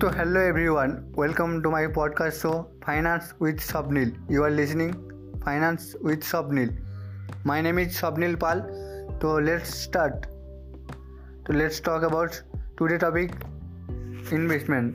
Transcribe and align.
तो 0.00 0.08
hello 0.08 0.40
everyone 0.40 1.14
welcome 1.18 1.62
to 1.62 1.70
my 1.70 1.86
podcast 1.86 2.36
show 2.36 2.80
finance 2.84 3.34
with 3.42 3.54
Swapnil 3.54 4.12
you 4.30 4.42
are 4.42 4.50
listening 4.50 4.92
finance 5.44 5.94
with 6.04 6.16
Swapnil 6.16 6.78
my 7.46 7.62
name 7.62 7.78
is 7.78 7.90
Swapnil 7.90 8.34
Pal 8.34 8.60
तो 9.22 9.38
let's 9.38 9.82
start 9.82 10.14
तो 11.46 11.52
let's 11.52 11.84
talk 11.84 12.04
about 12.04 12.30
today 12.78 12.98
topic 12.98 13.32
investment 14.32 14.94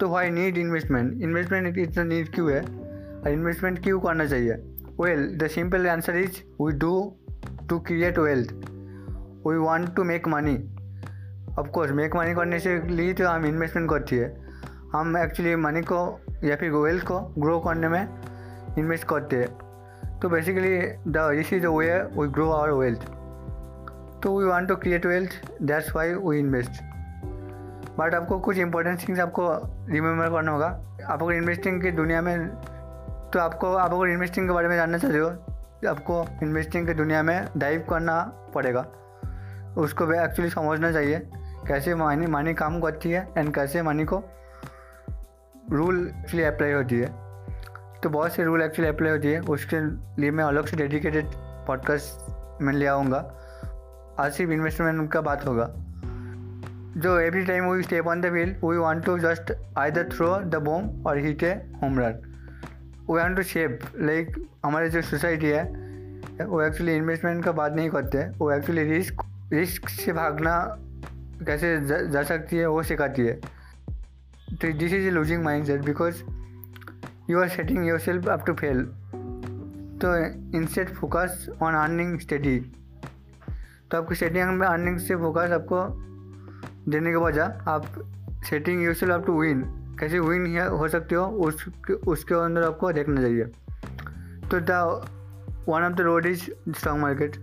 तो 0.00 0.08
why 0.08 0.30
need 0.30 0.58
investment 0.58 1.22
investment 1.22 1.78
इतना 1.78 2.04
need 2.04 2.34
क्यों 2.34 2.52
है? 2.52 2.60
और 2.60 3.28
investment 3.28 3.82
क्यों 3.82 4.00
करना 4.00 4.26
चाहिए? 4.26 4.52
Well 5.00 5.38
the 5.38 5.46
simple 5.46 5.88
answer 5.88 6.16
is 6.16 6.62
we 6.62 6.72
do 6.72 7.16
to 7.68 7.78
create 7.78 8.18
wealth 8.18 8.52
we 9.48 9.56
want 9.56 9.94
to 9.96 10.04
make 10.04 10.28
money 10.28 10.56
of course 11.58 11.92
make 11.92 12.16
money 12.16 12.34
करने 12.34 12.58
से 12.58 12.82
ली 12.82 13.12
तो 13.12 13.28
हम 13.28 13.46
इन्वेस्टमेंट 13.46 13.90
करती 13.90 14.16
है। 14.16 14.43
हम 14.94 15.16
एक्चुअली 15.16 15.54
मनी 15.56 15.80
को 15.82 16.00
या 16.44 16.56
फिर 16.56 16.70
वेल्थ 16.70 17.04
को 17.04 17.18
ग्रो 17.38 17.58
करने 17.60 17.88
में 17.88 18.08
इन्वेस्ट 18.78 19.04
करते 19.04 19.36
हैं। 19.36 20.18
तो 20.18 20.28
basically 20.28 20.76
the 21.08 21.30
this 21.36 21.52
is 21.52 21.62
the 21.62 21.66
way 21.68 21.86
we 22.12 22.26
grow 22.28 22.50
our 22.50 22.70
wealth 22.70 23.00
तो 24.22 24.38
we 24.38 24.44
want 24.44 24.68
to 24.68 24.76
create 24.76 25.06
wealth 25.06 25.30
that's 25.62 25.94
why 25.96 26.12
we 26.14 26.38
invest 26.38 26.82
but 27.98 28.14
आपको 28.14 28.38
कुछ 28.40 28.58
इंपॉर्टेंट 28.58 28.98
थिंग्स 28.98 29.20
आपको 29.20 29.48
रिमेम्बर 29.88 30.30
करना 30.30 30.52
होगा। 30.52 30.68
आपको 31.08 31.30
इन्वेस्टिंग 31.32 31.80
की 31.82 31.90
दुनिया 31.92 32.22
में 32.22 32.48
तो 33.32 33.40
आपको, 33.40 33.72
आप 33.74 33.92
अगर 33.92 34.08
इन्वेस्टिंग 34.08 34.46
के 34.48 34.54
बारे 34.54 34.68
में 34.68 34.76
जानना 34.76 34.98
चाहते 34.98 35.18
हो 35.18 35.30
तो 35.30 35.88
आपको 35.90 36.24
इन्वेस्टिंग 36.42 36.86
की 36.86 36.94
दुनिया 36.94 37.22
में 37.22 37.48
डाइव 37.56 37.84
करना 37.90 38.20
पड़ेगा। 38.54 38.86
उसको 39.78 40.12
एक्चुअली 40.14 40.50
समझना 40.50 40.92
चाहिए, 40.92 41.18
कैसे 41.66 41.94
मनी 41.94 42.26
मनी 42.26 42.54
काम 42.54 42.80
करती 42.80 43.10
है 43.10 43.28
एंड 43.38 43.54
कैसे 43.54 43.82
मनी 43.82 44.04
को 44.04 44.22
रूल 45.72 46.12
एक्चुअली 46.18 46.44
अप्लाई 46.44 46.72
होती 46.72 46.98
है। 46.98 47.06
तो 48.00 48.08
बहुत 48.08 48.32
से 48.32 48.44
रूल 48.44 48.62
एक्चुअली 48.62 48.88
अप्लाई 48.88 49.12
होती 49.12 49.28
है। 49.28 49.40
उसके 49.40 49.76
लिए 50.20 50.30
मैं 50.30 50.44
अलग 50.44 50.66
से 50.66 50.76
डेडिकेटेड 50.76 51.26
पॉडकास्ट 51.66 52.62
में 52.62 52.72
ले 52.72 52.86
आऊँगा। 52.86 53.18
आज 54.18 54.32
सिर्फ़ 54.32 54.52
इन्वेस्टमेंट 54.52 55.12
का 55.12 55.20
बात 55.20 55.46
होगा। 55.46 55.74
जो 57.00 57.18
every 57.18 57.44
time 57.44 57.70
we 57.70 57.82
step 57.82 58.06
on 58.06 58.20
the 58.20 58.24
field 58.24 58.64
we 58.64 58.76
want 58.76 59.04
to 59.04 59.18
just 59.18 59.52
either 59.78 60.08
throw 60.12 60.38
the 60.38 60.54
bomb 60.54 61.06
और 61.06 61.18
hit 61.18 61.42
a 61.42 61.52
home 61.82 61.98
run 62.00 62.12
we 63.10 63.14
want 63.14 63.36
to 63.36 63.42
shape 63.42 63.80
like 63.98 64.36
हमारे 64.64 64.90
जो 64.90 65.02
सोसाइटी 65.02 65.46
है 65.46 65.62
वो 66.44 66.62
एक्चुअली 66.62 66.96
इन्वेस्टमेंट 66.96 67.44
का 67.44 67.52
बात 67.52 67.72
नहीं 67.72 67.90
करते। 67.90 68.18
वो 68.38 68.52
एक्चुअली 68.52 68.82
रिस्क 68.82 69.22
रिस्क 69.52 69.88
से 69.88 70.12
भागना 70.12 70.76
कैसे 71.46 71.86
जा, 71.86 71.98
जा 71.98 72.22
सकती 72.22 72.56
है 72.56 72.66
वो 72.66 72.82
सिखाती 72.82 73.26
है। 73.26 73.53
A 74.62 75.10
losing 75.10 75.44
mindset 75.66 75.80
because 75.80 76.22
you 77.30 77.40
are 77.40 77.48
setting 77.48 77.88
yourself 77.98 78.28
up 78.28 78.46
to 78.46 78.52
fail 78.52 78.82
तो 80.02 80.16
instead 80.58 80.88
focus 80.88 81.48
on 81.62 81.74
earning 81.74 82.18
study 82.20 82.60
तो 83.90 83.98
आपको 83.98 84.14
सेटिंग 84.14 84.48
में 84.48 84.66
अर्निंग 84.66 84.98
से 84.98 85.16
फोकस 85.16 85.50
आपको 85.50 86.04
देने 86.90 87.10
के 87.10 87.16
बजाय 87.16 87.58
आप 87.68 87.86
setting 88.50 88.84
yourself 88.94 89.12
up 89.12 89.26
to 89.26 89.40
win 89.40 89.64
कैसे 90.00 90.18
विन 90.18 90.60
हो 90.60 90.88
सकते 90.88 91.14
हो, 91.14 91.26
उस, 91.26 91.68
उसके 92.06 92.34
अंदर 92.34 92.62
आपको 92.62 92.92
देखना 92.92 93.20
चाहिए। 93.20 93.44
तो 94.50 94.60
the 94.60 94.70
one 95.68 95.82
of 95.82 95.92
the 95.92 96.00
road 96.00 96.26
is 96.26 96.42
stock 96.72 96.98
market 96.98 97.36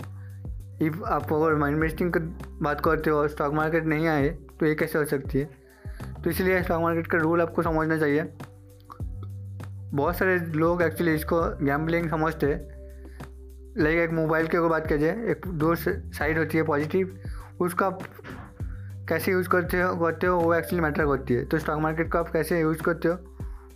if 0.82 1.04
आप 1.04 1.34
अगर 1.34 1.68
इन्वेस्टिंग 1.68 2.14
की 2.18 2.20
बात 2.62 2.82
करते 2.86 3.10
हो 3.10 3.28
स्टॉक 3.28 3.54
मार्केट 3.54 3.86
नहीं 3.86 4.08
आए 4.08 4.30
तो 4.30 4.66
ये 4.66 4.76
कैसे 4.76 5.00
हो 5.00 5.06
सकती 5.06 5.40
है? 5.40 5.61
तो 6.24 6.30
इसलिए 6.30 6.62
स्टॉक 6.64 6.82
मार्केट 6.82 7.08
का 7.08 7.18
रूल 7.18 7.42
आपको 7.42 7.62
समझना 7.62 7.98
चाहिए। 7.98 8.24
बहुत 9.94 10.18
सारे 10.18 10.38
लोग 10.38 10.82
एक्चुअली 10.82 11.14
इसको 11.14 11.42
गैम्बलिंग 11.66 12.10
समझते। 12.10 12.48
लाइक 13.78 14.00
एक 14.00 14.12
मोबाइल 14.12 14.48
की 14.48 14.58
अगर 14.58 14.68
बात 14.68 14.88
कीजिए, 14.88 15.12
एक 15.32 15.48
दो 15.48 15.74
साइड 15.76 16.38
होती 16.38 16.58
है 16.58 16.64
पॉजिटिव 16.64 17.18
उसका 17.62 17.90
कैसे 19.10 19.32
यूज़ 19.32 19.50
करते 19.50 19.82
हो 19.82 19.96
करते 19.96 20.28
हो, 20.28 20.40
वो 20.40 20.54
एक्चुअली 20.54 20.82
मैटर 20.82 21.06
करती 21.06 21.34
है। 21.34 21.46
तो 21.46 21.58
स्टॉक 21.58 21.80
मार्केट 21.80 22.12
को 22.12 22.18
आप 22.18 22.30
कैसे 22.30 22.60
यूज़ 22.62 22.82
करते 22.82 23.08
हो, 23.08 23.18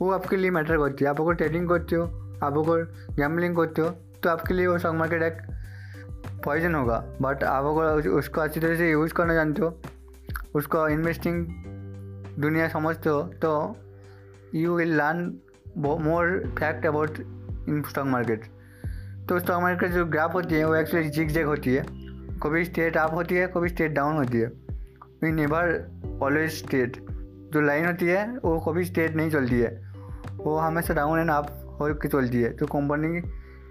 वो 0.02 0.12
आपके 0.12 0.38
लिए 0.38 0.52
मैटर 0.52 0.78
करती 0.78 1.06
है। 1.06 1.10
आप 1.10 1.22
अगर 1.22 1.34
ट्रेडिंग 1.34 1.70
करते 1.70 1.96
हो, 1.96 2.04
आप 2.44 2.58
अगर 2.58 2.84
गैम्बलिंग 3.16 3.56
करते 3.56 3.82
हो 3.82 3.90
तो 4.24 4.30
आपके 4.30 4.54
लिए 4.54 4.68
वो 4.68 4.78
स्टॉक 4.78 4.96
मार्केट 4.96 5.24
एक 5.24 5.38
पॉइजन 6.46 6.76
होगा। 6.76 7.04
बट 7.22 7.44
आप 7.44 7.66
अगर 7.66 8.10
उसको 8.10 8.42
अच्छी 8.42 8.60
तरह 8.60 8.76
से 8.76 8.92
यूज़ 8.92 9.14
करना 9.14 9.34
जानते 9.34 9.62
हो, 9.62 9.78
उसको 10.56 10.88
इन्वेस्टिंग 10.88 11.46
दुनिया 12.40 12.68
समझते 12.68 13.10
हो 13.10 13.22
तो 13.24 13.78
you 14.56 14.76
will 14.76 14.96
learn 14.96 15.40
more 15.78 16.54
fact 16.60 16.86
about 16.86 17.20
in 17.70 17.84
stock 17.90 18.06
market 18.06 18.46
तो 19.30 19.40
स्टॉक 19.40 19.62
मार्केट 19.62 19.92
जो 19.92 20.06
ग्राफ 20.06 20.34
होती 20.34 20.56
है, 20.56 20.66
वो 20.68 20.76
एक्चुअली 20.76 21.10
जिग 21.10 21.30
जैग 21.30 21.46
होती 21.46 21.76
है। 21.76 21.86
कभी 22.44 22.66
स्टेट 22.66 22.98
अप 22.98 23.14
होती 23.14 23.36
है, 23.36 23.48
कभी 23.48 23.70
स्टेट 23.70 23.92
डाउन 23.92 24.16
होती 24.16 24.38
है। 24.38 24.48
वी 25.24 25.32
नेवर 25.32 26.20
ऑलवेज 26.24 26.52
स्टेट 26.52 26.98
जो 27.54 27.62
लाइन 27.62 27.86
होती 27.86 28.06
है, 28.06 28.38
वो 28.38 28.60
कभी 28.60 28.84
स्टेट 28.86 29.16
नहीं 29.16 29.30
चलती 29.30 29.60
है। 29.60 29.94
वो 30.32 30.58
हमेशा 30.58 30.94
डाउन 30.94 31.20
एंड 31.20 31.30
अप 31.30 31.78
हो 31.82 31.94
के 31.94 32.08
चलती 32.08 32.42
है। 32.42 32.50
तो 32.54 32.66
कंपनी 32.66 33.22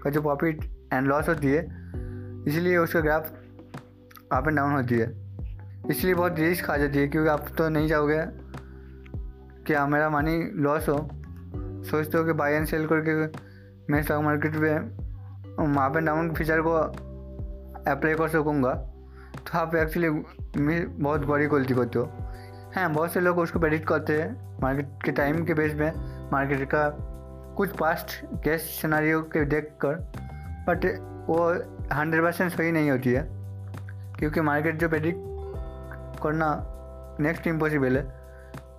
का 0.03 0.09
जो 0.09 0.21
प्रॉफिट 0.21 0.63
एंड 0.93 1.07
लॉस 1.07 1.29
होती 1.29 1.47
है, 1.47 1.63
इसलिए 2.47 2.77
उसका 2.77 2.99
ग्राफ 2.99 3.31
अप 4.31 4.47
एंड 4.47 4.57
डाउन 4.57 4.71
होती 4.71 4.95
है। 4.95 5.11
इसलिए 5.89 6.13
बहुत 6.13 6.39
रिस्क 6.39 6.69
आ 6.69 6.77
जाती 6.77 6.99
है, 6.99 7.07
क्योंकि 7.07 7.29
आप 7.29 7.45
तो 7.57 7.69
नहीं 7.69 7.89
चाहोगे 7.89 8.19
कि 9.67 9.75
मेरा 9.91 10.09
मनी 10.09 10.51
लॉस 10.53 10.89
हो। 10.89 11.09
सोचते 11.83 12.17
हो 12.17 12.23
कि 12.23 12.33
बाई 12.33 12.53
एंड 12.53 12.65
सेल 12.65 12.87
करके 12.87 13.13
मैं 13.93 14.03
स्टॉक 14.03 14.23
मार्केट 14.23 14.55
में 14.55 14.75
अप 15.77 15.97
एंड 15.97 16.05
डाउन 16.05 16.33
फीचर 16.33 16.61
को 16.61 16.71
अप्लाई 17.91 18.13
कर 18.13 18.27
सकूँगा। 18.27 18.73
तो 19.35 19.57
आप 19.57 19.75
एक्चुअली 19.75 20.09
बहुत 20.85 21.25
बड़ी 21.25 21.47
गलती 21.47 21.73
करते 21.73 21.99
हो। 21.99 22.05
हैं, 22.75 22.93
बहुत 22.93 23.11
से 23.11 23.19
लोग 23.19 23.37
उसको 23.37 23.59
प्रेडिक्ट 23.59 23.87
करते 23.87 24.21
हैं 24.21 24.59
मार्केट 24.61 24.89
के 25.05 25.11
टाइम 25.11 25.45
के 25.45 25.53
बेस 25.53 25.73
में 25.75 25.91
मार्केट 26.31 26.69
का 26.69 26.89
कुछ 27.57 27.69
पास्ट 27.69 28.25
केस 28.25 28.61
सिनारियों 28.81 29.21
के 29.23 29.45
देख 29.45 29.73
कर 29.85 29.95
बट 30.67 30.85
वो 31.29 31.49
हंड्रेड 31.95 32.23
परसेंट 32.23 32.51
सही 32.51 32.71
नहीं 32.71 32.91
होती 32.91 33.13
है। 33.13 33.29
क्योंकि 34.19 34.41
मार्केट 34.41 34.79
जो 34.79 34.89
प्रेडिक्ट 34.89 35.19
करना 36.23 36.63
नेक्स्ट 37.19 37.47
इम्पॉसिबल 37.47 37.97
है। 37.97 38.24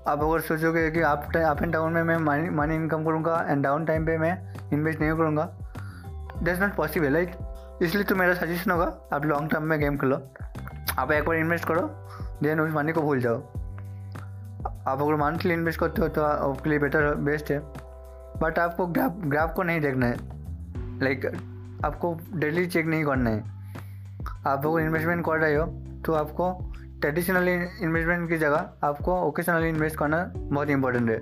आप 0.09 0.21
अगर 0.23 0.41
सोचोगे 0.41 0.91
कि 0.91 1.01
आप 1.03 1.37
अप 1.37 1.63
एंड 1.63 1.73
डाउन 1.73 1.93
में 1.93 2.03
मैं 2.03 2.17
मनी 2.17 2.51
मनी 2.51 2.75
इनकम 2.75 3.05
करूँगा 3.05 3.45
एंड 3.49 3.63
डाउन 3.63 3.85
टाइम 3.85 4.05
पे 4.07 4.17
मैं 4.19 4.35
इन्वेस्ट 4.73 5.01
नहीं 5.01 5.13
करूँगा 5.13 5.45
दैट्स 6.43 6.61
नॉट 6.61 6.75
पॉसिबल 6.75 7.13
लाइक 7.13 7.33
इसलिए 7.83 8.05
तो 8.05 8.15
मेरा 8.17 8.35
सजेशन 8.35 8.71
होगा, 8.71 8.85
आप 9.13 9.25
लॉन्ग 9.25 9.51
टर्म 9.51 9.63
में 9.63 9.79
गेम 9.81 9.97
खेलो। 9.97 10.17
आप 10.99 11.13
एक 11.13 11.25
बार 11.25 11.37
इन्वेस्ट 11.37 11.65
करो 11.69 11.83
देन 12.43 12.61
उस 12.61 12.73
मनी 12.75 12.93
को 12.93 13.03
भूल 13.03 13.21
जाओ। 13.21 13.37
आप 14.87 15.03
अगर 15.03 15.15
मंथली 15.17 15.55
इन्वेस्ट 15.55 15.81
करते 15.81 16.03
हो 16.03 16.09
तो 16.09 16.23
आपके 16.23 16.71
लिए 16.71 16.79
बेटर 16.79 17.15
बेस्ट 17.15 17.51
है। 17.51 17.59
बट 18.41 18.59
आपको 18.59 18.87
ग्राफ 18.87 19.17
ग्राफ 19.27 19.55
को 19.55 19.63
नहीं 19.63 19.81
देखना 19.81 20.07
है। 20.07 20.17
लाइक 21.01 21.27
आपको 21.85 22.17
डेली 22.35 22.67
चेक 22.67 22.87
नहीं 22.87 23.05
करना 23.05 23.31
है। 23.31 23.41
आप 24.47 24.67
अगर 24.67 24.81
इन्वेस्टमेंट 24.81 25.25
कर 25.27 25.39
रहे 25.39 25.55
हो 25.55 25.67
तो 26.07 26.13
आपको 26.15 26.53
ट्रेडिशनली 27.01 27.55
इन्वेस्टमेंट 27.85 28.29
की 28.29 28.37
जगह 28.39 28.71
आपको 28.85 29.21
ओकेशनली 29.23 29.69
इन्वेस्ट 29.69 29.99
करना 29.99 30.25
बहुत 30.35 30.71
इंपॉर्टेंट 30.71 31.11
है। 31.11 31.21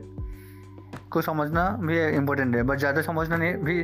को 1.11 1.21
समझना 1.23 1.69
भी 1.81 1.99
इम्पोर्टेंट 2.07 2.57
है 2.57 2.63
बट 2.63 2.79
ज़्यादा 2.79 3.03
समझना 3.03 3.37
नहीं, 3.37 3.55
भी 3.55 3.83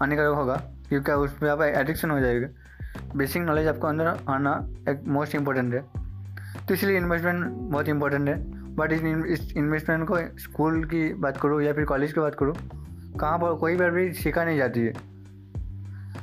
हानिकारक 0.00 0.34
होगा, 0.34 0.56
क्योंकि 0.88 1.12
उस 1.12 1.32
पर 1.38 1.48
आप 1.48 1.62
एडिक्शन 1.62 2.10
हो 2.10 2.18
जाएगा। 2.20 2.48
बेसिक 3.16 3.42
नॉलेज 3.42 3.66
आपको 3.68 3.86
अंदर 3.86 4.06
आना 4.28 4.52
एक 4.88 5.02
मोस्ट 5.08 5.34
इम्पोर्टेंट 5.34 5.74
है। 5.74 5.80
तो 6.66 6.74
इसलिए 6.74 6.96
इन्वेस्टमेंट 6.96 7.44
बहुत 7.46 7.88
इंपॉर्टेंट 7.88 8.28
है। 8.28 8.36
बट 8.76 8.92
इस 8.92 9.52
इन्वेस्टमेंट 9.56 10.06
को 10.08 10.16
स्कूल 10.38 10.84
की 10.84 11.12
बात 11.16 11.36
करूँ 11.36 11.62
या 11.62 11.72
फिर 11.72 11.84
कॉलेज 11.84 12.12
की 12.12 12.20
बात 12.20 12.34
करूँ, 12.34 12.54
कहाँ 13.20 13.38
पर 13.38 13.54
कोई 13.56 13.76
बार 13.76 13.90
भी 13.90 14.12
सीखा 14.14 14.44
नहीं 14.44 14.56
जाती 14.56 14.80
है। 14.80 14.92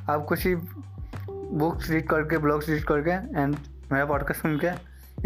आपको 0.08 0.36
सिर्फ़ 0.36 0.74
बुक्स 1.54 1.90
रीड 1.90 2.08
करके 2.08 2.38
ब्लॉग्स 2.38 2.68
रीड 2.68 2.84
करके 2.84 3.10
एंड 3.40 3.56
मेरा 3.92 4.04
पॉडकास्ट 4.04 4.42
सुन 4.42 4.60
के 4.64 4.68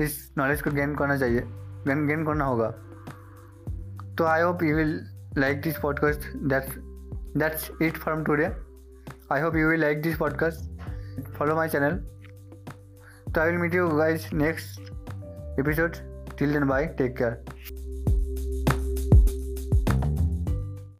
इस 0.02 0.34
नॉलेज 0.38 0.62
को 0.62 0.70
गेन 0.70 0.94
करना 0.94 1.16
चाहिए। 1.16 1.42
गेन 1.46 2.06
गेन 2.06 2.26
करना 2.26 2.44
होगा। 2.44 2.70
तो 4.14 4.24
I 4.24 4.42
hope 4.42 4.62
you 4.62 4.76
will 4.76 5.00
like 5.38 5.60
this 5.60 5.78
podcast 5.78 6.20
that's 6.36 6.74
that's 7.36 7.70
it 7.82 7.96
from 7.96 8.24
today 8.24 8.46
I 9.32 9.40
hope 9.40 9.56
you 9.56 9.68
will 9.68 9.80
like 9.80 10.02
this 10.02 10.16
podcast 10.16 10.82
follow 11.22 11.56
my 11.56 11.68
channel 11.68 11.96
तो 13.34 13.40
I 13.40 13.50
will 13.50 13.60
meet 13.60 13.74
you 13.74 13.88
guys 13.88 14.34
next 14.34 14.80
episode 15.60 15.92
till 16.38 16.52
then 16.52 16.64
bye 16.64 16.86
take 16.86 17.18
care. 17.18 17.57